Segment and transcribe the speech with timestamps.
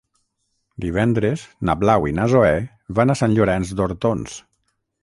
[0.85, 2.51] Divendres na Blau i na Zoè
[3.01, 4.43] van a Sant Llorenç d'Hortons.